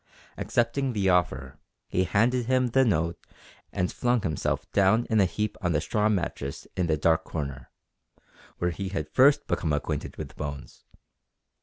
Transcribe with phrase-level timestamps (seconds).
[0.35, 3.19] Accepting the offer, he handed him the note
[3.71, 7.69] and flung himself down in a heap on the straw mattress in the dark corner,
[8.57, 10.85] where he had first become acquainted with Bones.